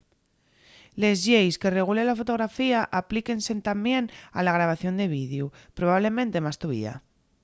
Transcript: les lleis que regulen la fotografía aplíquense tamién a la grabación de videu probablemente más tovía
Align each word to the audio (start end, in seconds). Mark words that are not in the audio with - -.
les 1.01 1.17
lleis 1.27 1.59
que 1.61 1.73
regulen 1.79 2.07
la 2.09 2.17
fotografía 2.21 2.79
aplíquense 3.01 3.53
tamién 3.67 4.03
a 4.37 4.39
la 4.45 4.55
grabación 4.57 4.93
de 4.97 5.11
videu 5.17 5.45
probablemente 5.77 6.43
más 6.45 6.59
tovía 6.63 6.93